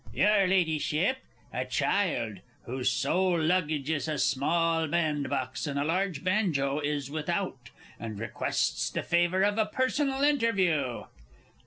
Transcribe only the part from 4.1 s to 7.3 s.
small bandbox and a large banjo, is